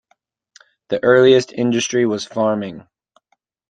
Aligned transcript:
The 0.87 1.03
earliest 1.03 1.53
industry 1.53 2.07
was 2.07 2.25
farming. 2.25 2.87